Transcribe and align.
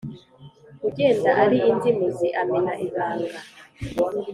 ugenda 0.87 1.29
ari 1.43 1.57
inzimuzi 1.71 2.27
amena 2.41 2.71
ibanga, 2.85 3.39